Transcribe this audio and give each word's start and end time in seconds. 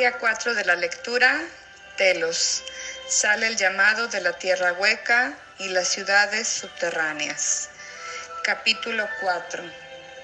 Día 0.00 0.16
4 0.16 0.54
de 0.54 0.64
la 0.64 0.76
lectura, 0.76 1.42
Telos. 1.98 2.64
Sale 3.06 3.46
el 3.48 3.56
llamado 3.58 4.08
de 4.08 4.22
la 4.22 4.32
tierra 4.32 4.72
hueca 4.72 5.36
y 5.58 5.68
las 5.68 5.88
ciudades 5.88 6.48
subterráneas. 6.48 7.68
Capítulo 8.42 9.06
4. 9.20 9.62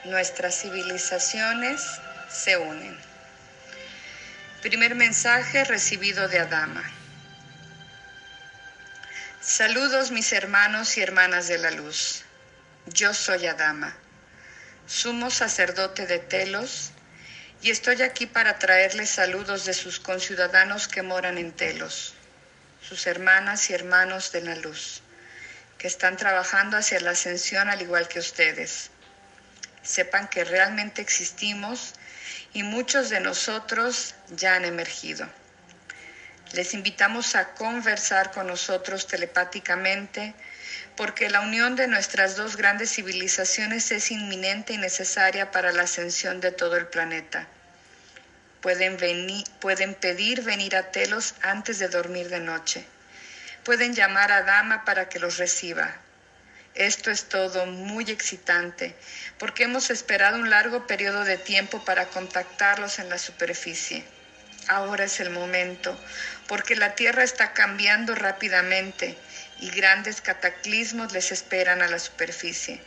Nuestras 0.05 0.63
civilizaciones 0.63 1.83
se 2.31 2.57
unen. 2.57 2.99
Primer 4.63 4.95
mensaje 4.95 5.63
recibido 5.65 6.27
de 6.27 6.39
Adama. 6.39 6.91
Saludos 9.43 10.11
mis 10.11 10.33
hermanos 10.33 10.97
y 10.97 11.03
hermanas 11.03 11.49
de 11.49 11.59
la 11.59 11.71
luz. 11.71 12.23
Yo 12.87 13.13
soy 13.13 13.47
Adama, 13.47 13.95
sumo 14.87 15.31
sacerdote 15.31 16.07
de 16.07 16.19
Telos, 16.19 16.93
y 17.63 17.71
estoy 17.71 18.03
aquí 18.03 18.27
para 18.27 18.59
traerles 18.59 19.11
saludos 19.11 19.65
de 19.65 19.75
sus 19.75 19.99
conciudadanos 19.99 20.89
que 20.89 21.03
moran 21.03 21.39
en 21.39 21.53
Telos, 21.53 22.15
sus 22.81 23.07
hermanas 23.07 23.71
y 23.71 23.75
hermanos 23.75 24.33
de 24.33 24.43
la 24.43 24.55
luz, 24.57 25.03
que 25.79 25.87
están 25.87 26.17
trabajando 26.17 26.77
hacia 26.77 27.01
la 27.01 27.11
ascensión 27.11 27.69
al 27.69 27.83
igual 27.83 28.09
que 28.09 28.19
ustedes. 28.19 28.91
Sepan 29.83 30.29
que 30.29 30.45
realmente 30.45 31.03
existimos 31.03 31.95
y 32.53 32.63
muchos 32.63 33.11
de 33.11 33.21
nosotros 33.21 34.15
ya 34.31 34.55
han 34.55 34.65
emergido. 34.65 35.29
Les 36.53 36.75
invitamos 36.75 37.35
a 37.35 37.55
conversar 37.55 38.31
con 38.31 38.47
nosotros 38.47 39.07
telepáticamente 39.07 40.35
porque 40.97 41.29
la 41.29 41.41
unión 41.41 41.77
de 41.77 41.89
nuestras 41.89 42.37
dos 42.37 42.57
grandes 42.57 42.91
civilizaciones 42.91 43.91
es 43.91 44.11
inminente 44.11 44.73
y 44.73 44.79
necesaria 44.79 45.51
para 45.51 45.73
la 45.73 45.83
ascensión 45.83 46.41
de 46.41 46.53
todo 46.53 46.77
el 46.77 46.87
planeta. 46.87 47.47
Pueden, 48.61 48.97
venir, 48.97 49.47
pueden 49.61 49.95
pedir 49.95 50.43
venir 50.43 50.75
a 50.75 50.91
Telos 50.91 51.35
antes 51.43 51.79
de 51.79 51.89
dormir 51.89 52.29
de 52.29 52.41
noche. 52.41 52.85
Pueden 53.65 53.95
llamar 53.95 54.33
a 54.33 54.43
Dama 54.43 54.85
para 54.85 55.09
que 55.09 55.19
los 55.19 55.37
reciba. 55.37 55.95
Esto 56.75 57.11
es 57.11 57.29
todo 57.29 57.67
muy 57.67 58.11
excitante, 58.11 58.95
porque 59.39 59.65
hemos 59.65 59.91
esperado 59.91 60.39
un 60.39 60.51
largo 60.51 60.87
periodo 60.87 61.25
de 61.25 61.39
tiempo 61.39 61.85
para 61.85 62.07
contactarlos 62.07 62.99
en 62.99 63.09
la 63.09 63.19
superficie. 63.19 64.05
Ahora 64.69 65.05
es 65.05 65.21
el 65.21 65.31
momento, 65.31 65.99
porque 66.49 66.75
la 66.77 66.95
Tierra 66.95 67.23
está 67.23 67.53
cambiando 67.53 68.15
rápidamente 68.15 69.17
y 69.61 69.71
grandes 69.71 70.21
cataclismos 70.21 71.13
les 71.13 71.33
esperan 71.33 71.83
a 71.83 71.89
la 71.89 71.99
superficie. 71.99 72.81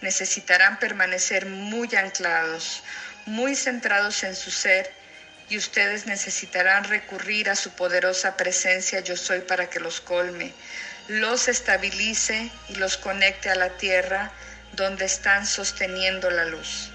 Necesitarán 0.00 0.78
permanecer 0.78 1.46
muy 1.46 1.94
anclados, 1.96 2.82
muy 3.24 3.56
centrados 3.56 4.22
en 4.24 4.36
su 4.36 4.50
ser, 4.50 4.90
y 5.48 5.56
ustedes 5.56 6.06
necesitarán 6.06 6.84
recurrir 6.84 7.50
a 7.50 7.56
su 7.56 7.70
poderosa 7.70 8.36
presencia 8.36 9.00
yo 9.00 9.16
soy 9.16 9.40
para 9.40 9.70
que 9.70 9.80
los 9.80 10.00
colme, 10.00 10.52
los 11.08 11.48
estabilice 11.48 12.50
y 12.68 12.74
los 12.74 12.96
conecte 12.96 13.48
a 13.48 13.54
la 13.54 13.70
tierra 13.70 14.32
donde 14.72 15.04
están 15.04 15.46
sosteniendo 15.46 16.30
la 16.30 16.44
luz. 16.44 16.90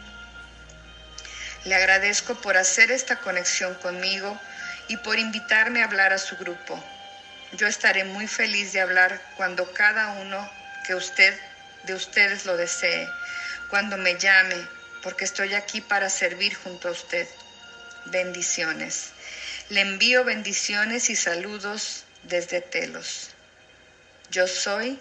Le 1.64 1.76
agradezco 1.76 2.36
por 2.36 2.58
hacer 2.58 2.92
esta 2.92 3.18
conexión 3.18 3.76
conmigo 3.76 4.40
y 4.88 4.98
por 4.98 5.20
invitarme 5.20 5.82
a 5.82 5.86
hablar 5.86 6.12
a 6.12 6.18
su 6.18 6.36
grupo. 6.36 6.84
Yo 7.54 7.68
estaré 7.68 8.06
muy 8.06 8.28
feliz 8.28 8.72
de 8.72 8.80
hablar 8.80 9.22
cuando 9.36 9.74
cada 9.74 10.14
uno 10.14 10.50
que 10.86 10.96
usted 10.96 11.38
de 11.84 11.94
ustedes 11.94 12.46
lo 12.46 12.56
desee, 12.56 13.08
cuando 13.70 13.98
me 13.98 14.18
llame, 14.18 14.56
porque 15.04 15.26
estoy 15.26 15.54
aquí 15.54 15.82
para 15.82 16.10
servir 16.10 16.56
junto 16.56 16.88
a 16.88 16.92
usted. 16.92 17.28
Bendiciones. 18.06 19.12
Le 19.70 19.82
envío 19.82 20.24
bendiciones 20.24 21.10
y 21.10 21.16
saludos 21.16 22.06
desde 22.24 22.62
Telos. 22.62 23.32
Yo 24.30 24.48
soy 24.48 25.00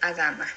Adama. 0.00 0.48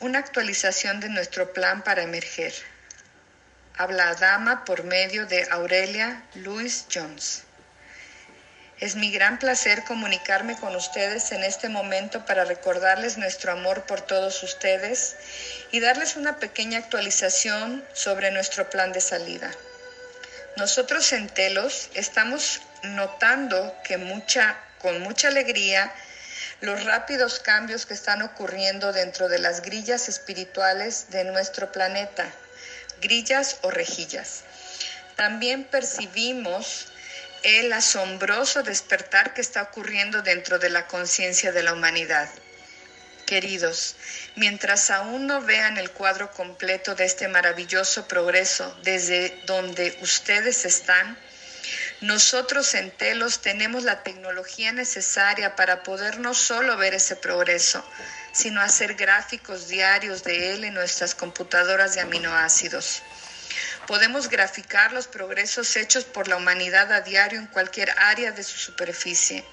Una 0.00 0.20
actualización 0.20 1.00
de 1.00 1.08
nuestro 1.08 1.52
plan 1.52 1.82
para 1.82 2.02
emerger. 2.02 2.54
Habla 3.80 4.08
Adama 4.08 4.64
por 4.64 4.82
medio 4.82 5.26
de 5.26 5.46
Aurelia 5.52 6.24
Louis 6.34 6.86
Jones. 6.92 7.44
Es 8.80 8.96
mi 8.96 9.12
gran 9.12 9.38
placer 9.38 9.84
comunicarme 9.84 10.56
con 10.56 10.74
ustedes 10.74 11.30
en 11.30 11.44
este 11.44 11.68
momento 11.68 12.26
para 12.26 12.44
recordarles 12.44 13.18
nuestro 13.18 13.52
amor 13.52 13.86
por 13.86 14.00
todos 14.00 14.42
ustedes 14.42 15.14
y 15.70 15.78
darles 15.78 16.16
una 16.16 16.40
pequeña 16.40 16.80
actualización 16.80 17.84
sobre 17.92 18.32
nuestro 18.32 18.68
plan 18.68 18.90
de 18.90 19.00
salida. 19.00 19.48
Nosotros 20.56 21.12
en 21.12 21.28
Telos 21.28 21.88
estamos 21.94 22.60
notando 22.82 23.76
que 23.84 23.96
mucha, 23.96 24.58
con 24.80 25.00
mucha 25.02 25.28
alegría 25.28 25.94
los 26.62 26.82
rápidos 26.82 27.38
cambios 27.38 27.86
que 27.86 27.94
están 27.94 28.22
ocurriendo 28.22 28.92
dentro 28.92 29.28
de 29.28 29.38
las 29.38 29.62
grillas 29.62 30.08
espirituales 30.08 31.10
de 31.10 31.22
nuestro 31.22 31.70
planeta, 31.70 32.26
grillas 33.00 33.58
o 33.62 33.70
rejillas. 33.70 34.44
También 35.16 35.64
percibimos 35.64 36.86
el 37.42 37.72
asombroso 37.72 38.62
despertar 38.62 39.34
que 39.34 39.40
está 39.40 39.62
ocurriendo 39.62 40.22
dentro 40.22 40.58
de 40.58 40.70
la 40.70 40.86
conciencia 40.86 41.52
de 41.52 41.62
la 41.62 41.72
humanidad. 41.72 42.28
Queridos, 43.26 43.96
mientras 44.36 44.90
aún 44.90 45.26
no 45.26 45.42
vean 45.42 45.76
el 45.76 45.90
cuadro 45.90 46.30
completo 46.30 46.94
de 46.94 47.04
este 47.04 47.28
maravilloso 47.28 48.08
progreso 48.08 48.74
desde 48.82 49.38
donde 49.44 49.96
ustedes 50.00 50.64
están, 50.64 51.18
nosotros 52.00 52.74
en 52.74 52.90
Telos 52.90 53.40
tenemos 53.40 53.84
la 53.84 54.02
tecnología 54.02 54.72
necesaria 54.72 55.56
para 55.56 55.82
poder 55.82 56.20
no 56.20 56.32
solo 56.32 56.76
ver 56.76 56.94
ese 56.94 57.16
progreso, 57.16 57.84
sino 58.32 58.60
hacer 58.60 58.94
gráficos 58.94 59.68
diarios 59.68 60.24
de 60.24 60.54
él 60.54 60.64
en 60.64 60.74
nuestras 60.74 61.14
computadoras 61.14 61.94
de 61.94 62.00
aminoácidos. 62.00 63.02
Podemos 63.86 64.28
graficar 64.28 64.92
los 64.92 65.06
progresos 65.06 65.74
hechos 65.76 66.04
por 66.04 66.28
la 66.28 66.36
humanidad 66.36 66.92
a 66.92 67.00
diario 67.00 67.38
en 67.38 67.46
cualquier 67.46 67.90
área 67.98 68.32
de 68.32 68.42
su 68.42 68.58
superficie. 68.58 69.44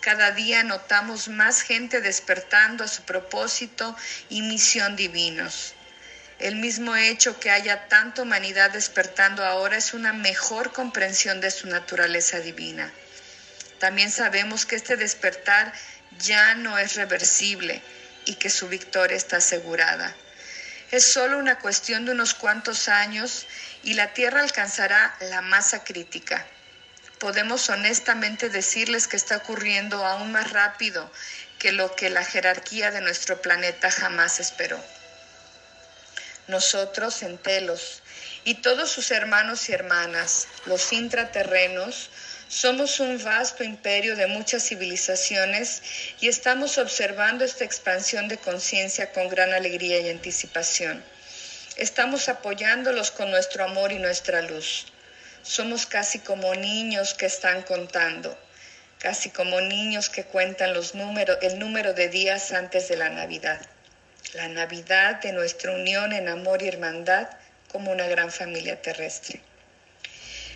Cada 0.00 0.30
día 0.30 0.62
notamos 0.62 1.28
más 1.28 1.60
gente 1.60 2.00
despertando 2.00 2.84
a 2.84 2.88
su 2.88 3.02
propósito 3.02 3.96
y 4.28 4.42
misión 4.42 4.96
divinos. 4.96 5.74
El 6.38 6.56
mismo 6.56 6.96
hecho 6.96 7.38
que 7.38 7.50
haya 7.50 7.86
tanta 7.88 8.22
humanidad 8.22 8.70
despertando 8.70 9.44
ahora 9.44 9.76
es 9.76 9.92
una 9.92 10.14
mejor 10.14 10.72
comprensión 10.72 11.42
de 11.42 11.50
su 11.50 11.66
naturaleza 11.66 12.40
divina. 12.40 12.90
También 13.80 14.12
sabemos 14.12 14.64
que 14.64 14.76
este 14.76 14.96
despertar 14.96 15.72
ya 16.20 16.54
no 16.54 16.78
es 16.78 16.94
reversible 16.94 17.82
y 18.26 18.36
que 18.36 18.50
su 18.50 18.68
victoria 18.68 19.16
está 19.16 19.38
asegurada. 19.38 20.14
Es 20.92 21.12
solo 21.12 21.38
una 21.38 21.58
cuestión 21.58 22.04
de 22.04 22.12
unos 22.12 22.34
cuantos 22.34 22.88
años 22.88 23.46
y 23.82 23.94
la 23.94 24.12
Tierra 24.12 24.40
alcanzará 24.40 25.16
la 25.20 25.40
masa 25.40 25.82
crítica. 25.82 26.46
Podemos 27.18 27.68
honestamente 27.68 28.48
decirles 28.48 29.08
que 29.08 29.16
está 29.16 29.38
ocurriendo 29.38 30.06
aún 30.06 30.30
más 30.30 30.52
rápido 30.52 31.10
que 31.58 31.72
lo 31.72 31.96
que 31.96 32.10
la 32.10 32.24
jerarquía 32.24 32.92
de 32.92 33.00
nuestro 33.00 33.42
planeta 33.42 33.90
jamás 33.90 34.38
esperó 34.38 34.80
nosotros 36.50 37.22
en 37.22 37.38
Telos 37.38 38.02
y 38.44 38.56
todos 38.56 38.90
sus 38.90 39.10
hermanos 39.10 39.68
y 39.68 39.72
hermanas, 39.72 40.48
los 40.66 40.92
intraterrenos, 40.92 42.10
somos 42.50 43.00
un 43.00 43.22
vasto 43.24 43.64
imperio 43.64 44.14
de 44.16 44.26
muchas 44.26 44.64
civilizaciones 44.68 45.82
y 46.20 46.28
estamos 46.28 46.76
observando 46.76 47.44
esta 47.44 47.64
expansión 47.64 48.28
de 48.28 48.36
conciencia 48.36 49.12
con 49.12 49.28
gran 49.28 49.54
alegría 49.54 50.00
y 50.00 50.10
anticipación. 50.10 51.02
Estamos 51.76 52.28
apoyándolos 52.28 53.10
con 53.10 53.30
nuestro 53.30 53.64
amor 53.64 53.92
y 53.92 53.98
nuestra 53.98 54.42
luz. 54.42 54.86
Somos 55.42 55.86
casi 55.86 56.18
como 56.18 56.54
niños 56.54 57.14
que 57.14 57.24
están 57.24 57.62
contando, 57.62 58.36
casi 58.98 59.30
como 59.30 59.62
niños 59.62 60.10
que 60.10 60.24
cuentan 60.24 60.74
los 60.74 60.92
el 61.40 61.58
número 61.58 61.94
de 61.94 62.08
días 62.08 62.52
antes 62.52 62.88
de 62.88 62.96
la 62.98 63.08
Navidad 63.08 63.60
la 64.34 64.46
Navidad 64.46 65.20
de 65.20 65.32
nuestra 65.32 65.72
unión 65.72 66.12
en 66.12 66.28
amor 66.28 66.62
y 66.62 66.68
hermandad 66.68 67.28
como 67.72 67.90
una 67.90 68.06
gran 68.06 68.30
familia 68.30 68.80
terrestre. 68.80 69.40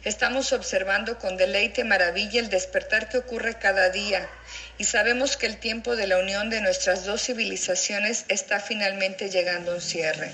Estamos 0.04 0.52
observando 0.52 1.18
con 1.18 1.38
deleite 1.38 1.80
y 1.80 1.84
maravilla 1.84 2.38
el 2.38 2.50
despertar 2.50 3.08
que 3.08 3.16
ocurre 3.16 3.58
cada 3.58 3.88
día 3.88 4.28
y 4.76 4.84
sabemos 4.84 5.38
que 5.38 5.46
el 5.46 5.56
tiempo 5.56 5.96
de 5.96 6.06
la 6.06 6.18
unión 6.18 6.50
de 6.50 6.60
nuestras 6.60 7.04
dos 7.04 7.22
civilizaciones 7.22 8.26
está 8.28 8.60
finalmente 8.60 9.30
llegando 9.30 9.72
a 9.72 9.76
un 9.76 9.80
cierre, 9.80 10.30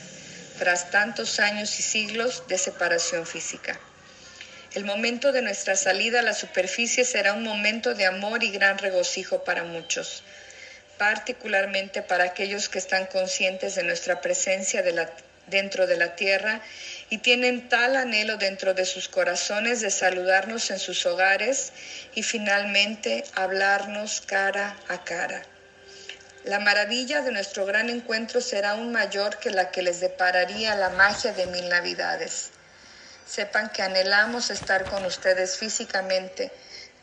tras 0.58 0.90
tantos 0.90 1.38
años 1.38 1.78
y 1.78 1.82
siglos 1.82 2.42
de 2.48 2.58
separación 2.58 3.26
física. 3.26 3.78
El 4.74 4.84
momento 4.84 5.30
de 5.30 5.42
nuestra 5.42 5.76
salida 5.76 6.18
a 6.18 6.22
la 6.22 6.34
superficie 6.34 7.04
será 7.04 7.32
un 7.32 7.44
momento 7.44 7.94
de 7.94 8.06
amor 8.06 8.42
y 8.42 8.50
gran 8.50 8.78
regocijo 8.78 9.44
para 9.44 9.62
muchos 9.62 10.24
particularmente 11.00 12.02
para 12.02 12.24
aquellos 12.24 12.68
que 12.68 12.78
están 12.78 13.06
conscientes 13.06 13.74
de 13.74 13.84
nuestra 13.84 14.20
presencia 14.20 14.84
dentro 15.46 15.86
de 15.86 15.96
la 15.96 16.14
tierra 16.14 16.60
y 17.10 17.18
tienen 17.18 17.68
tal 17.68 17.96
anhelo 17.96 18.36
dentro 18.36 18.72
de 18.72 18.84
sus 18.84 19.08
corazones 19.08 19.80
de 19.80 19.90
saludarnos 19.90 20.70
en 20.70 20.78
sus 20.78 21.04
hogares 21.04 21.72
y 22.14 22.22
finalmente 22.22 23.24
hablarnos 23.34 24.20
cara 24.20 24.76
a 24.88 25.04
cara. 25.04 25.42
La 26.44 26.60
maravilla 26.60 27.20
de 27.20 27.32
nuestro 27.32 27.66
gran 27.66 27.90
encuentro 27.90 28.40
será 28.40 28.70
aún 28.70 28.92
mayor 28.92 29.38
que 29.38 29.50
la 29.50 29.70
que 29.70 29.82
les 29.82 30.00
depararía 30.00 30.74
la 30.76 30.88
magia 30.90 31.32
de 31.32 31.46
mil 31.48 31.68
navidades. 31.68 32.50
Sepan 33.26 33.70
que 33.70 33.82
anhelamos 33.82 34.50
estar 34.50 34.86
con 34.86 35.04
ustedes 35.04 35.58
físicamente, 35.58 36.50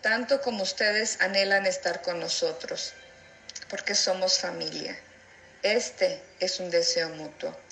tanto 0.01 0.41
como 0.41 0.63
ustedes 0.63 1.19
anhelan 1.21 1.65
estar 1.65 2.01
con 2.01 2.19
nosotros, 2.19 2.93
porque 3.69 3.93
somos 3.93 4.39
familia. 4.39 4.97
Este 5.61 6.21
es 6.39 6.59
un 6.59 6.71
deseo 6.71 7.09
mutuo. 7.09 7.66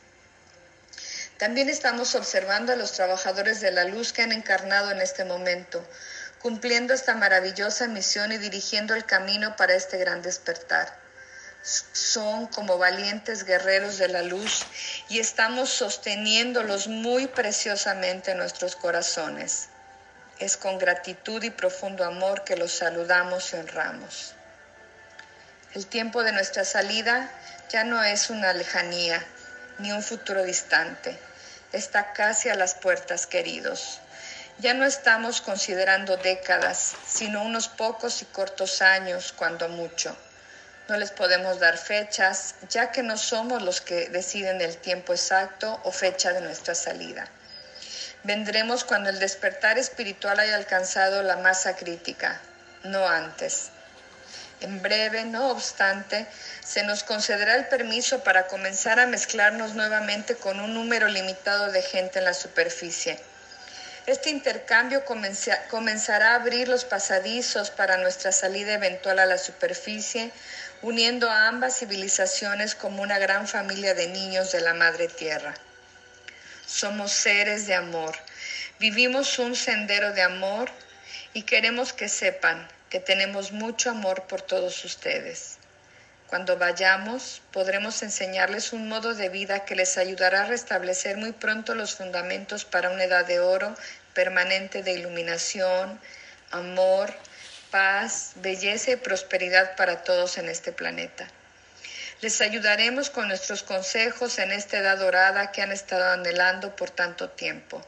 También 1.38 1.68
estamos 1.68 2.16
observando 2.16 2.72
a 2.72 2.78
los 2.78 2.94
trabajadores 2.94 3.60
de 3.60 3.72
la 3.72 3.84
luz 3.84 4.14
que 4.14 4.22
han 4.22 4.32
encarnado 4.32 4.92
en 4.92 5.02
este 5.02 5.26
momento, 5.26 5.86
cumpliendo 6.42 6.94
esta 6.94 7.14
maravillosa 7.14 7.88
misión 7.88 8.32
y 8.32 8.38
dirigiendo 8.38 8.96
el 8.96 9.06
camino 9.06 9.56
para 9.58 9.74
este 9.74 9.98
gran 9.98 10.22
despertar. 10.22 10.96
Son 11.62 12.48
como 12.48 12.78
valientes 12.78 13.44
guerreros 13.44 13.98
de 13.98 14.08
la 14.08 14.22
luz 14.22 14.66
y 15.10 15.20
estamos 15.20 15.72
sosteniéndolos 15.72 16.88
muy 16.88 17.28
preciosamente 17.28 18.32
en 18.32 18.38
nuestros 18.38 18.76
corazones. 18.76 19.70
Es 20.40 20.56
con 20.56 20.78
gratitud 20.78 21.44
y 21.44 21.50
profundo 21.50 22.06
amor 22.06 22.44
que 22.44 22.56
los 22.56 22.72
saludamos 22.72 23.52
y 23.52 23.58
honramos. 23.58 24.36
El 25.74 25.88
tiempo 25.88 26.24
de 26.24 26.32
nuestra 26.32 26.64
salida 26.64 27.30
ya 27.70 27.84
no 27.84 28.02
es 28.04 28.30
una 28.30 28.54
lejanía, 28.54 29.26
ni 29.80 29.92
un 29.92 30.04
futuro 30.04 30.44
distante. 30.44 31.18
Está 31.72 32.14
casi 32.14 32.50
a 32.50 32.56
las 32.56 32.76
puertas, 32.76 33.28
queridos. 33.28 34.00
Ya 34.60 34.74
no 34.74 34.86
estamos 34.86 35.42
considerando 35.42 36.16
décadas, 36.18 36.96
sino 37.06 37.44
unos 37.44 37.68
pocos 37.68 38.22
y 38.22 38.26
cortos 38.26 38.82
años, 38.82 39.34
cuando 39.34 39.68
mucho. 39.68 40.16
No 40.88 40.98
les 40.98 41.12
podemos 41.12 41.60
dar 41.60 41.78
fechas, 41.78 42.56
ya 42.70 42.92
que 42.92 43.04
no 43.04 43.18
somos 43.18 43.62
los 43.62 43.82
que 43.82 44.08
deciden 44.10 44.62
el 44.62 44.78
tiempo 44.78 45.14
exacto 45.14 45.80
o 45.84 45.92
fecha 45.92 46.32
de 46.32 46.42
nuestra 46.42 46.76
salida. 46.76 47.28
Vendremos 48.24 48.84
cuando 48.84 49.10
el 49.10 49.20
despertar 49.20 49.78
espiritual 49.78 50.40
haya 50.40 50.56
alcanzado 50.56 51.22
la 51.24 51.38
masa 51.38 51.76
crítica, 51.76 52.40
no 52.84 53.08
antes. 53.08 53.72
En 54.62 54.82
breve, 54.82 55.26
no 55.26 55.50
obstante, 55.52 56.26
se 56.64 56.84
nos 56.84 57.04
concederá 57.04 57.56
el 57.56 57.68
permiso 57.68 58.24
para 58.24 58.48
comenzar 58.48 59.00
a 59.00 59.08
mezclarnos 59.08 59.74
nuevamente 59.76 60.36
con 60.36 60.60
un 60.60 60.74
número 60.74 61.08
limitado 61.08 61.72
de 61.72 61.82
gente 61.82 62.20
en 62.20 62.26
la 62.26 62.34
superficie. 62.34 63.20
Este 64.06 64.30
intercambio 64.30 65.04
comenzará 65.04 66.32
a 66.32 66.36
abrir 66.36 66.68
los 66.68 66.86
pasadizos 66.86 67.72
para 67.72 67.98
nuestra 67.98 68.32
salida 68.32 68.74
eventual 68.74 69.18
a 69.20 69.26
la 69.26 69.38
superficie, 69.38 70.32
uniendo 70.84 71.30
a 71.30 71.48
ambas 71.48 71.80
civilizaciones 71.80 72.76
como 72.76 73.02
una 73.02 73.18
gran 73.18 73.48
familia 73.48 73.96
de 73.96 74.08
niños 74.08 74.52
de 74.52 74.62
la 74.62 74.76
Madre 74.76 75.08
Tierra. 75.08 75.56
Somos 76.68 77.12
seres 77.12 77.66
de 77.66 77.74
amor, 77.74 78.16
vivimos 78.80 79.40
un 79.40 79.56
sendero 79.56 80.14
de 80.14 80.22
amor 80.22 80.70
y 81.34 81.42
queremos 81.42 81.92
que 81.92 82.08
sepan 82.08 82.68
que 82.90 83.00
tenemos 83.00 83.52
mucho 83.52 83.90
amor 83.90 84.24
por 84.28 84.42
todos 84.42 84.84
ustedes. 84.86 85.58
Cuando 86.28 86.58
vayamos, 86.58 87.42
podremos 87.52 88.02
enseñarles 88.02 88.74
un 88.74 88.90
modo 88.90 89.14
de 89.14 89.30
vida 89.30 89.64
que 89.66 89.76
les 89.76 89.98
ayudará 89.98 90.42
a 90.42 90.46
restablecer 90.48 91.18
muy 91.18 91.34
pronto 91.34 91.76
los 91.76 91.96
fundamentos 91.96 92.66
para 92.66 92.90
una 92.90 93.04
edad 93.04 93.26
de 93.26 93.40
oro 93.40 93.76
permanente 94.14 94.82
de 94.82 94.94
iluminación, 94.94 96.00
amor, 96.52 97.14
paz, 97.70 98.32
belleza 98.38 98.92
y 98.92 98.96
prosperidad 98.96 99.76
para 99.76 100.04
todos 100.04 100.38
en 100.38 100.50
este 100.50 100.72
planeta. 100.72 101.28
Les 102.22 102.42
ayudaremos 102.42 103.10
con 103.10 103.28
nuestros 103.28 103.62
consejos 103.62 104.40
en 104.40 104.52
esta 104.52 104.80
edad 104.80 104.98
dorada 104.98 105.52
que 105.52 105.62
han 105.62 105.72
estado 105.72 106.12
anhelando 106.12 106.76
por 106.76 106.90
tanto 106.90 107.30
tiempo. 107.30 107.86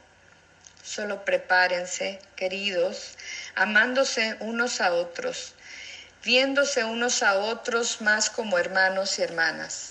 Solo 0.84 1.26
prepárense, 1.26 2.20
queridos, 2.36 3.18
amándose 3.57 4.38
unos 4.39 4.81
a 4.81 4.94
otros, 4.94 5.54
viéndose 6.24 6.83
unos 6.83 7.24
a 7.24 7.39
otros 7.39 8.01
más 8.01 8.30
como 8.30 8.59
hermanos 8.59 9.18
y 9.18 9.24
hermanas. 9.24 9.89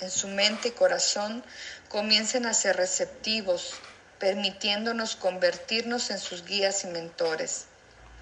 En 0.00 0.10
su 0.10 0.28
mente 0.28 0.68
y 0.68 0.72
corazón 0.72 1.42
comiencen 1.88 2.44
a 2.44 2.52
ser 2.52 2.76
receptivos, 2.76 3.72
permitiéndonos 4.18 5.16
convertirnos 5.16 6.10
en 6.10 6.18
sus 6.18 6.44
guías 6.44 6.84
y 6.84 6.88
mentores. 6.88 7.64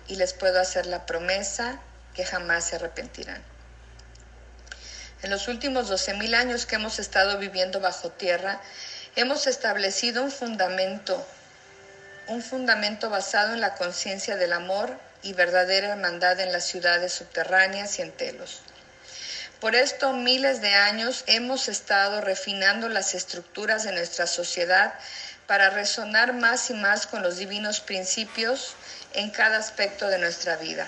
Y 0.07 0.15
les 0.15 0.33
puedo 0.33 0.61
hacer 0.61 0.87
la 0.87 1.07
promesa 1.07 1.81
que 2.15 2.25
jamás 2.25 2.67
se 2.67 2.77
arrepentirán. 2.77 3.43
En 5.23 5.31
los 5.31 5.49
últimos 5.49 5.91
12.000 5.91 6.37
años 6.37 6.67
que 6.67 6.77
hemos 6.77 7.01
estado 7.01 7.39
viviendo 7.39 7.81
bajo 7.81 8.11
tierra, 8.11 8.61
hemos 9.17 9.49
establecido 9.49 10.23
un 10.23 10.31
fundamento 10.31 11.27
un 12.27 12.43
fundamento 12.43 13.11
basado 13.11 13.55
en 13.55 13.61
la 13.61 13.75
conciencia 13.75 14.37
del 14.37 14.53
amor 14.53 14.99
y 15.23 15.33
verdadera 15.33 15.89
hermandad 15.89 16.41
en 16.41 16.53
las 16.53 16.65
ciudades 16.65 17.13
subterráneas 17.13 17.99
y 17.99 18.03
en 18.03 18.13
telos. 18.13 18.63
Por 19.61 19.75
esto, 19.75 20.13
miles 20.13 20.61
de 20.61 20.75
años 20.75 21.25
hemos 21.27 21.69
estado 21.69 22.21
refinando 22.21 22.89
las 22.89 23.15
estructuras 23.15 23.85
de 23.85 23.93
nuestra 23.93 24.27
sociedad 24.27 24.95
para 25.47 25.71
resonar 25.71 26.33
más 26.33 26.71
y 26.71 26.75
más 26.75 27.07
con 27.07 27.23
los 27.23 27.37
divinos 27.37 27.81
principios 27.81 28.75
en 29.15 29.31
cada 29.31 29.59
aspecto 29.59 30.09
de 30.09 30.19
nuestra 30.19 30.57
vida. 30.57 30.87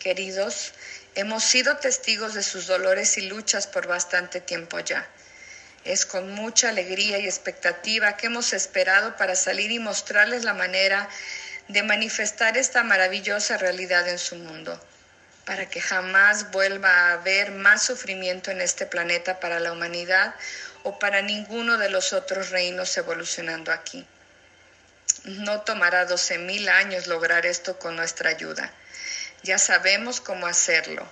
Queridos, 0.00 0.72
hemos 1.14 1.44
sido 1.44 1.76
testigos 1.76 2.34
de 2.34 2.42
sus 2.42 2.66
dolores 2.66 3.18
y 3.18 3.22
luchas 3.22 3.66
por 3.66 3.86
bastante 3.86 4.40
tiempo 4.40 4.80
ya. 4.80 5.06
Es 5.88 6.04
con 6.04 6.32
mucha 6.32 6.68
alegría 6.68 7.18
y 7.18 7.24
expectativa 7.24 8.18
que 8.18 8.26
hemos 8.26 8.52
esperado 8.52 9.16
para 9.16 9.34
salir 9.34 9.70
y 9.70 9.78
mostrarles 9.78 10.44
la 10.44 10.52
manera 10.52 11.08
de 11.68 11.82
manifestar 11.82 12.58
esta 12.58 12.82
maravillosa 12.84 13.56
realidad 13.56 14.06
en 14.06 14.18
su 14.18 14.36
mundo, 14.36 14.78
para 15.46 15.70
que 15.70 15.80
jamás 15.80 16.50
vuelva 16.50 16.90
a 16.90 17.12
haber 17.14 17.52
más 17.52 17.84
sufrimiento 17.84 18.50
en 18.50 18.60
este 18.60 18.84
planeta 18.84 19.40
para 19.40 19.60
la 19.60 19.72
humanidad 19.72 20.34
o 20.82 20.98
para 20.98 21.22
ninguno 21.22 21.78
de 21.78 21.88
los 21.88 22.12
otros 22.12 22.50
reinos 22.50 22.94
evolucionando 22.98 23.72
aquí. 23.72 24.06
No 25.24 25.62
tomará 25.62 26.06
12.000 26.06 26.68
años 26.68 27.06
lograr 27.06 27.46
esto 27.46 27.78
con 27.78 27.96
nuestra 27.96 28.28
ayuda. 28.28 28.70
Ya 29.42 29.56
sabemos 29.56 30.20
cómo 30.20 30.46
hacerlo. 30.46 31.08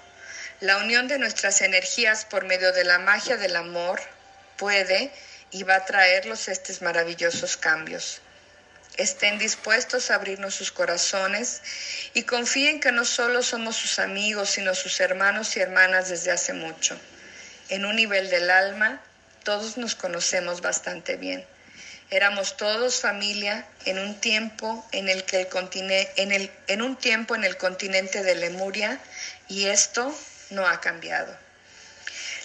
La 0.61 0.76
unión 0.76 1.09
de 1.09 1.18
nuestras 1.18 1.62
energías 1.62 2.26
por 2.26 2.45
medio 2.45 2.73
de 2.73 2.85
la 2.85 2.99
magia 2.99 3.38
del 3.38 3.56
amor, 3.56 4.02
puede 4.56 5.12
y 5.50 5.62
va 5.62 5.76
a 5.76 5.84
traerlos 5.84 6.48
estos 6.48 6.82
maravillosos 6.82 7.56
cambios. 7.56 8.20
Estén 8.96 9.38
dispuestos 9.38 10.10
a 10.10 10.14
abrirnos 10.14 10.54
sus 10.54 10.72
corazones 10.72 11.60
y 12.14 12.22
confíen 12.22 12.80
que 12.80 12.92
no 12.92 13.04
solo 13.04 13.42
somos 13.42 13.76
sus 13.76 13.98
amigos, 13.98 14.50
sino 14.50 14.75
sus 14.75 15.00
hermanos 15.00 15.56
y 15.56 15.60
hermanas 15.60 16.08
desde 16.08 16.30
hace 16.30 16.54
mucho. 16.54 16.98
En 17.68 17.84
un 17.84 17.96
nivel 17.96 18.30
del 18.30 18.50
alma, 18.50 19.02
todos 19.44 19.76
nos 19.76 19.94
conocemos 19.94 20.62
bastante 20.62 21.16
bien. 21.16 21.44
Éramos 22.10 22.56
todos 22.56 23.00
familia 23.00 23.66
en 23.84 23.98
un 23.98 24.18
tiempo 24.20 24.86
en 24.92 25.08
el 25.08 25.25
que 25.25 25.40
el 25.42 25.48
continente, 25.48 26.12
en, 26.16 26.50
en 26.68 26.82
un 26.82 26.96
tiempo 26.96 27.34
en 27.34 27.44
el 27.44 27.56
continente 27.56 28.22
de 28.22 28.34
Lemuria 28.36 28.98
y 29.48 29.66
esto 29.66 30.16
no 30.50 30.66
ha 30.66 30.80
cambiado. 30.80 31.46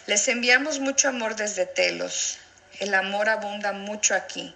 Les 0.08 0.28
enviamos 0.28 0.80
mucho 0.80 1.10
amor 1.10 1.36
desde 1.36 1.68
Telos. 1.68 2.40
El 2.80 2.96
amor 2.96 3.30
abunda 3.30 3.72
mucho 3.72 4.16
aquí. 4.16 4.56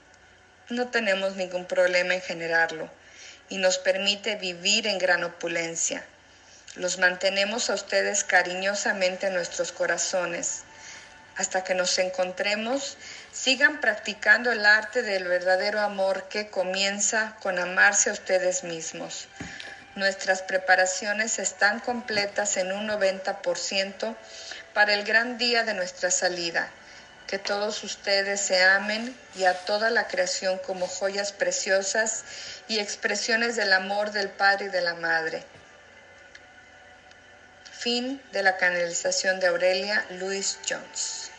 No 0.70 0.88
tenemos 0.88 1.36
ningún 1.36 1.66
problema 1.66 2.16
en 2.16 2.22
generarlo 2.22 2.90
y 3.48 3.60
nos 3.60 3.78
permite 3.78 4.38
vivir 4.38 4.88
en 4.88 4.98
gran 4.98 5.24
opulencia. 5.24 6.04
Los 6.74 6.98
mantenemos 6.98 7.70
a 7.70 7.76
ustedes 7.76 8.24
cariñosamente 8.24 9.28
en 9.28 9.36
nuestros 9.36 9.72
corazones. 9.72 10.64
Hasta 11.38 11.64
que 11.64 11.76
nos 11.76 12.00
encontremos, 12.00 12.98
sigan 13.32 13.82
practicando 13.82 14.52
el 14.52 14.66
arte 14.66 15.04
del 15.04 15.26
verdadero 15.26 15.80
amor 15.80 16.28
que 16.28 16.50
comienza 16.50 17.38
con 17.40 17.60
amarse 17.60 18.10
a 18.10 18.14
ustedes 18.14 18.64
mismos. 18.64 19.28
Nuestras 19.96 20.42
preparaciones 20.42 21.38
están 21.38 21.80
completas 21.82 22.58
en 22.58 22.72
un 22.72 22.88
90% 22.88 24.16
para 24.76 24.94
el 24.94 25.06
gran 25.06 25.38
día 25.38 25.64
de 25.64 25.74
nuestra 25.74 26.12
salida. 26.12 26.70
Que 27.28 27.40
todos 27.40 27.84
ustedes 27.84 28.40
se 28.42 28.62
amen 28.62 29.18
y 29.36 29.46
a 29.46 29.54
toda 29.66 29.90
la 29.90 30.08
creación 30.08 30.60
como 30.60 30.86
joyas 30.86 31.32
preciosas 31.32 32.24
y 32.68 32.78
expresiones 32.78 33.56
del 33.56 33.74
amor 33.74 34.12
del 34.12 34.30
Padre 34.30 34.66
y 34.66 34.70
de 34.70 34.82
la 34.82 34.94
Madre. 34.94 35.44
Fin 37.72 38.22
de 38.32 38.44
la 38.44 38.58
canalización 38.58 39.40
de 39.40 39.48
Aurelia 39.48 40.06
Louis 40.12 40.60
Jones. 40.70 41.32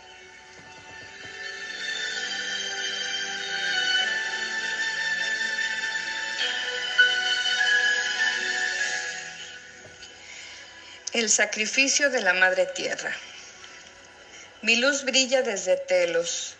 El 11.12 11.30
sacrificio 11.30 12.10
de 12.10 12.20
la 12.22 12.34
Madre 12.34 12.66
Tierra. 12.66 13.10
Mi 14.66 14.74
luz 14.74 15.04
brilla 15.04 15.42
desde 15.42 15.76
Telos. 15.76 16.56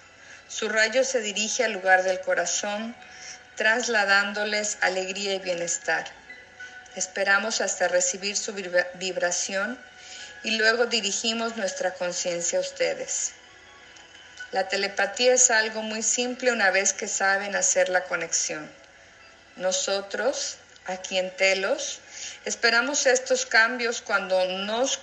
Su 0.47 0.69
rayo 0.69 1.03
se 1.03 1.21
dirige 1.21 1.65
al 1.65 1.73
lugar 1.73 2.05
del 2.05 2.21
corazón, 2.21 2.95
trasladándoles 3.57 4.79
alegría 4.81 5.35
y 5.35 5.41
bienestar. 5.41 6.05
Esperamos 6.95 7.61
hasta 7.61 7.89
recibir 7.89 8.37
su 8.37 8.55
vibración 8.95 9.77
y 10.45 10.53
luego 10.53 10.87
dirigimos 10.87 11.57
nuestra 11.57 11.95
conciencia 11.95 12.61
a 12.61 12.63
ustedes. 12.63 13.33
La 14.53 14.69
telepatía 14.69 15.35
es 15.35 15.51
algo 15.51 15.83
muy 15.83 16.05
simple 16.05 16.53
una 16.53 16.71
vez 16.71 16.93
que 16.93 17.09
saben 17.09 17.57
hacer 17.57 17.89
la 17.89 18.05
conexión. 18.05 18.71
Nosotros, 19.57 20.59
aquí 20.87 21.19
en 21.19 21.37
Telos, 21.37 21.99
Esperamos 22.45 23.07
estos 23.07 23.45
cambios 23.45 24.01
cuando 24.03 24.45
nos 24.47 25.01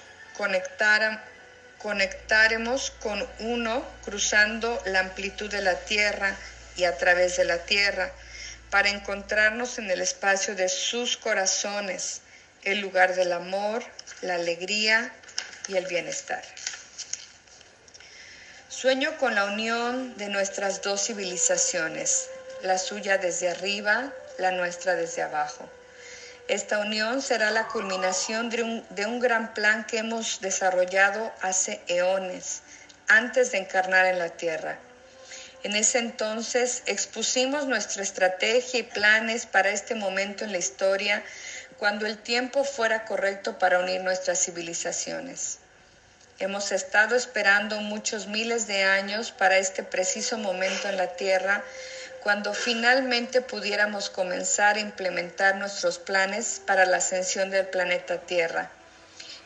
conectaremos 1.84 2.92
con 3.02 3.28
uno 3.40 3.86
cruzando 4.06 4.82
la 4.86 5.02
amplitud 5.02 5.52
de 5.52 5.62
la 5.62 5.76
Tierra 5.76 6.36
y 6.78 6.86
a 6.86 6.98
través 6.98 7.36
de 7.36 7.44
la 7.44 7.60
Tierra 7.60 8.12
para 8.70 8.90
encontrarnos 8.90 9.78
en 9.78 9.92
el 9.92 10.02
espacio 10.02 10.56
de 10.56 10.70
sus 10.70 11.18
corazones, 11.18 12.22
el 12.64 12.80
lugar 12.80 13.14
del 13.16 13.34
amor, 13.34 13.84
la 14.22 14.36
alegría 14.36 15.14
y 15.68 15.76
el 15.76 15.86
bienestar. 15.86 16.42
Sueño 18.70 19.18
con 19.18 19.36
la 19.36 19.46
unión 19.46 20.18
de 20.18 20.30
nuestras 20.30 20.82
dos 20.82 21.06
civilizaciones, 21.06 22.30
la 22.64 22.78
suya 22.78 23.18
desde 23.18 23.50
arriba, 23.50 24.12
la 24.40 24.52
nuestra 24.52 24.96
desde 24.96 25.22
abajo. 25.22 25.70
Esta 26.50 26.80
unión 26.80 27.22
será 27.22 27.52
la 27.52 27.68
culminación 27.68 28.50
de 28.50 29.06
un, 29.06 29.20
gran 29.20 29.54
plan 29.54 29.86
que 29.86 30.00
hemos 30.00 30.42
desarrollado 30.42 31.32
hace 31.42 31.82
eones, 31.88 32.64
antes 33.08 33.52
de 33.52 33.60
encarnar 33.60 34.06
en 34.08 34.20
la 34.20 34.28
tierra. 34.30 34.78
En 35.64 35.74
ese 35.78 36.00
entonces 36.00 36.84
expusimos 36.86 37.66
nuestra 37.66 38.04
estrategia 38.04 38.82
y 38.82 38.84
planes 38.84 39.46
para 39.46 39.70
este 39.70 39.96
momento 39.96 40.44
en 40.44 40.52
la 40.52 40.58
historia, 40.58 41.24
cuando 41.78 42.06
el 42.06 42.18
tiempo 42.18 42.66
fuera 42.66 43.06
correcto 43.06 43.58
para 43.58 43.80
unir 43.80 44.02
nuestras 44.02 44.44
civilizaciones. 44.44 45.60
Hemos 46.40 46.74
estado 46.74 47.16
esperando 47.16 47.80
muchos 47.80 48.28
miles 48.28 48.68
de 48.68 48.84
años 48.84 49.32
para 49.32 49.58
este 49.58 49.82
preciso 49.82 50.38
momento 50.38 50.90
en 50.90 50.98
la 50.98 51.16
Tierra 51.16 51.64
cuando 52.24 52.54
finalmente 52.54 53.42
pudiéramos 53.42 54.10
comenzar 54.10 54.78
a 54.78 54.80
implementar 54.80 55.56
nuestros 55.56 56.00
planes 56.00 56.62
para 56.66 56.86
la 56.86 56.98
ascensión 56.98 57.50
del 57.50 57.68
planeta 57.68 58.22
Tierra 58.22 58.72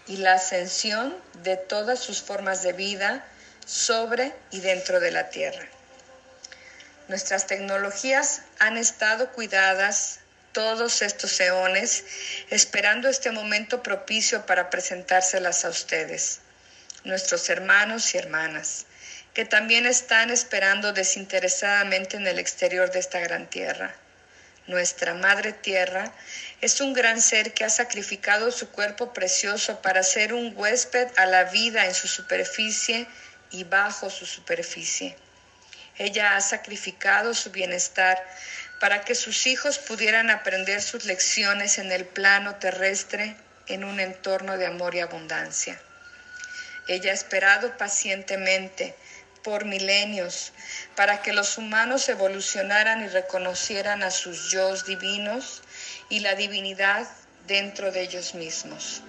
y 0.05 0.17
la 0.17 0.33
ascensión 0.33 1.17
de 1.41 1.57
todas 1.57 1.99
sus 1.99 2.21
formas 2.21 2.61
de 2.61 2.73
vida 2.73 3.25
sobre 3.65 4.31
y 4.51 4.59
dentro 4.59 4.99
de 4.99 5.09
la 5.09 5.29
Tierra. 5.29 5.67
Nuestras 7.07 7.47
tecnologías 7.47 8.41
han 8.59 8.77
estado 8.77 9.31
cuidadas 9.31 10.19
todos 10.51 11.01
estos 11.01 11.39
eones, 11.39 12.05
esperando 12.51 13.09
este 13.09 13.31
momento 13.31 13.81
propicio 13.81 14.45
para 14.45 14.69
presentárselas 14.69 15.65
a 15.65 15.69
ustedes, 15.69 16.41
nuestros 17.03 17.49
hermanos 17.49 18.13
y 18.13 18.19
hermanas 18.19 18.85
que 19.37 19.45
también 19.45 19.85
están 19.85 20.31
esperando 20.31 20.93
desinteresadamente 20.93 22.17
en 22.17 22.25
el 22.25 22.39
exterior 22.39 22.89
de 22.89 22.97
esta 22.97 23.19
gran 23.19 23.47
tierra. 23.47 23.93
Nuestra 24.65 25.13
Madre 25.13 25.53
Tierra 25.53 26.11
es 26.59 26.81
un 26.81 26.93
gran 26.93 27.21
ser 27.21 27.53
que 27.53 27.63
ha 27.63 27.69
sacrificado 27.69 28.49
su 28.51 28.71
cuerpo 28.71 29.13
precioso 29.13 29.79
para 29.83 30.01
ser 30.01 30.33
un 30.33 30.53
huésped 30.55 31.09
a 31.17 31.27
la 31.27 31.43
vida 31.43 31.85
en 31.85 31.93
su 31.93 32.07
superficie 32.07 33.05
y 33.51 33.63
bajo 33.63 34.09
su 34.09 34.25
superficie. 34.25 35.15
Ella 35.99 36.35
ha 36.35 36.41
sacrificado 36.41 37.35
su 37.35 37.51
bienestar 37.51 38.17
para 38.79 39.01
que 39.01 39.13
sus 39.13 39.45
hijos 39.45 39.77
pudieran 39.77 40.31
aprender 40.31 40.81
sus 40.81 41.05
lecciones 41.05 41.77
en 41.77 41.91
el 41.91 42.05
plano 42.05 42.55
terrestre 42.55 43.37
en 43.67 43.83
un 43.83 43.99
entorno 43.99 44.57
de 44.57 44.65
amor 44.65 44.95
y 44.95 45.01
abundancia. 45.01 45.79
Ella 46.87 47.11
ha 47.11 47.13
esperado 47.13 47.77
pacientemente 47.77 48.95
por 49.47 49.63
milenios 49.63 50.51
para 50.97 51.21
que 51.21 51.31
los 51.31 51.57
humanos 51.57 52.09
evolucionaran 52.09 53.05
y 53.05 53.07
reconocieran 53.07 54.03
a 54.03 54.11
sus 54.11 54.51
yo 54.51 54.75
divinos 54.83 55.61
y 56.09 56.19
la 56.19 56.35
divinidad 56.35 57.07
dentro 57.47 57.93
de 57.93 58.01
ellos 58.01 58.35
mismos. 58.35 59.03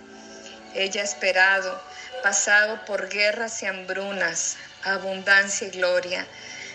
Ella 0.77 1.01
ha 1.01 1.05
esperado, 1.05 1.83
pasado 2.23 2.85
por 2.85 3.09
guerras 3.09 3.65
y 3.65 3.67
hambrunas, 3.67 4.59
abundancia 4.85 5.67
y 5.67 5.71
gloria, 5.71 6.25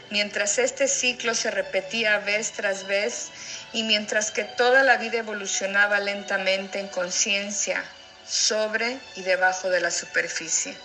mientras 0.10 0.58
este 0.58 0.90
ciclo 0.90 1.34
se 1.34 1.50
repetía 1.50 2.20
vez 2.20 2.52
tras 2.52 2.86
vez 2.86 3.30
y 3.72 3.84
mientras 3.84 4.32
que 4.32 4.44
toda 4.44 4.84
la 4.84 4.98
vida 4.98 5.20
evolucionaba 5.20 6.02
lentamente 6.02 6.80
en 6.80 6.90
conciencia 6.90 7.82
sobre 8.28 9.00
y 9.16 9.22
debajo 9.22 9.70
de 9.70 9.80
la 9.80 9.90
superficie. 9.90 10.76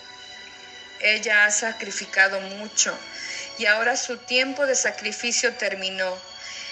Ella 1.01 1.45
ha 1.45 1.51
sacrificado 1.51 2.41
mucho 2.41 2.93
y 3.57 3.67
ahora 3.67 3.95
su 3.95 4.17
tiempo 4.17 4.65
de 4.65 4.75
sacrificio 4.75 5.55
terminó. 5.55 6.17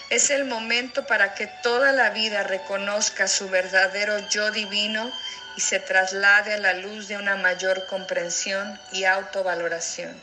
Es 0.10 0.32
el 0.32 0.44
momento 0.44 1.06
para 1.08 1.34
que 1.34 1.48
toda 1.64 1.94
la 1.94 2.10
vida 2.10 2.44
reconozca 2.44 3.28
su 3.28 3.50
verdadero 3.50 4.20
yo 4.30 4.52
divino 4.52 5.10
y 5.56 5.62
se 5.62 5.80
traslade 5.80 6.54
a 6.54 6.58
la 6.58 6.74
luz 6.74 7.08
de 7.08 7.16
una 7.16 7.38
mayor 7.38 7.86
comprensión 7.88 8.78
y 8.92 9.06
autovaloración. 9.06 10.22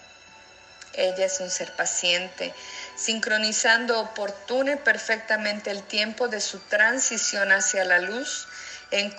Ella 0.92 1.24
es 1.24 1.40
un 1.40 1.50
ser 1.50 1.72
paciente, 1.72 2.52
sincronizando 2.96 4.00
oportuno 4.00 4.70
y 4.70 4.76
perfectamente 4.76 5.70
el 5.70 5.82
tiempo 5.82 6.28
de 6.28 6.42
su 6.42 6.58
transición 6.60 7.52
hacia 7.52 7.84
la 7.84 8.00
luz 8.00 8.48
en, 8.90 9.10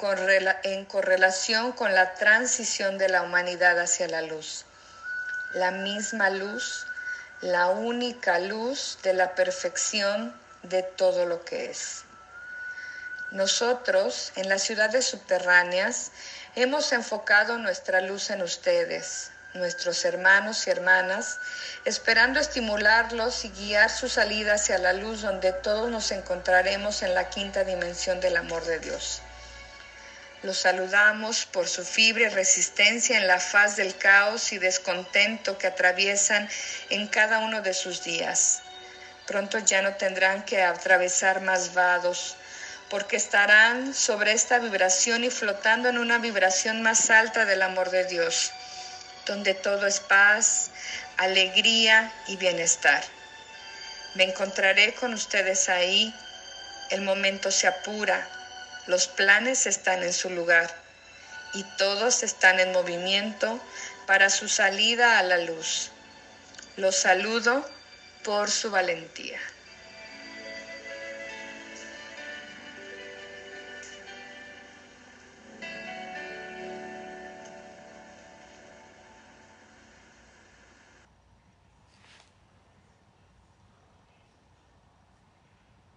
correlación 0.86 1.72
con 1.72 1.94
la 1.96 2.13
transición 2.13 3.00
de 3.00 3.10
la 3.10 3.24
humanidad 3.24 3.80
hacia 3.80 4.08
la 4.08 4.22
luz 4.22 4.65
la 5.54 5.72
misma 5.72 6.30
luz, 6.30 6.86
la 7.42 7.68
única 7.68 8.40
luz 8.40 8.98
de 9.04 9.14
la 9.14 9.36
perfección 9.36 10.34
de 10.64 10.84
todo 10.84 11.25
lo 11.25 11.44
que 11.46 11.70
es. 11.70 12.04
Nosotros, 13.32 14.32
en 14.36 14.50
las 14.50 14.64
ciudades 14.64 15.06
subterráneas, 15.06 16.12
hemos 16.56 16.92
enfocado 16.92 17.58
nuestra 17.58 18.02
luz 18.02 18.30
en 18.30 18.42
ustedes, 18.42 19.32
nuestros 19.54 20.06
hermanos 20.06 20.68
y 20.68 20.70
hermanas, 20.70 21.40
esperando 21.86 22.40
estimularlos 22.40 23.46
y 23.46 23.50
guiar 23.50 23.90
su 23.90 24.10
salida 24.10 24.54
hacia 24.54 24.78
la 24.78 24.94
luz 24.94 25.22
donde 25.22 25.54
todos 25.54 25.90
nos 25.90 26.12
encontraremos 26.12 27.02
en 27.04 27.14
la 27.14 27.30
quinta 27.30 27.64
dimensión 27.64 28.20
del 28.20 28.38
amor 28.38 28.64
de 28.66 28.80
Dios. 28.80 29.22
Los 30.46 30.60
saludamos 30.60 31.48
por 31.48 31.68
su 31.68 31.84
fibra 31.84 32.25
y 32.25 32.30
resistencia 32.30 33.18
en 33.18 33.25
la 33.25 33.40
faz 33.40 33.78
del 33.78 33.98
caos 33.98 34.54
y 34.54 34.60
descontento 34.60 35.58
que 35.58 35.66
atraviesan 35.66 36.48
en 36.92 37.08
cada 37.08 37.40
uno 37.40 37.64
de 37.64 37.74
sus 37.74 38.04
días. 38.04 38.62
Pronto 39.25 39.58
ya 39.58 39.82
no 39.82 39.96
tendrán 39.96 40.46
que 40.46 40.62
atravesar 40.62 41.42
más 41.42 41.74
vados, 41.74 42.36
porque 42.92 43.16
estarán 43.16 43.96
sobre 43.96 44.34
esta 44.34 44.60
vibración 44.60 45.24
y 45.24 45.32
flotando 45.32 45.90
en 45.90 45.98
una 45.98 46.20
vibración 46.20 46.84
más 46.84 47.10
alta 47.10 47.46
del 47.46 47.64
amor 47.64 47.90
de 47.90 48.06
Dios, 48.06 48.52
donde 49.25 49.56
todo 49.56 49.88
es 49.88 50.00
paz, 50.00 50.70
alegría 51.18 52.14
y 52.28 52.36
bienestar. 52.36 53.04
Me 54.14 54.25
encontraré 54.25 54.94
con 54.94 55.12
ustedes 55.16 55.70
ahí, 55.70 56.14
el 56.92 57.02
momento 57.02 57.50
se 57.50 57.66
apura, 57.66 58.30
los 58.88 59.08
planes 59.08 59.65
están 59.65 60.04
en 60.04 60.13
su 60.13 60.30
lugar 60.30 60.74
y 61.54 61.63
todos 61.77 62.24
están 62.24 62.60
en 62.60 62.72
movimiento 62.72 63.60
para 64.06 64.30
su 64.30 64.48
salida 64.48 65.20
a 65.20 65.24
la 65.24 65.38
luz. 65.38 65.92
Los 66.75 66.96
saludo 66.96 67.68
por 68.24 68.51
su 68.51 68.70
valentía. 68.70 69.39